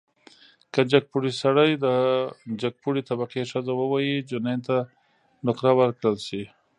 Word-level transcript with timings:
که 0.73 0.81
جګپوړی 0.91 1.31
سړی 1.41 1.69
د 1.85 1.87
جګپوړي 2.61 3.01
طبقې 3.09 3.41
ښځه 3.51 3.73
ووهي، 3.75 4.15
جنین 4.29 4.59
ته 4.67 4.75
نقره 5.45 5.71
ورکړل 5.79 6.17
شي. 6.27 6.43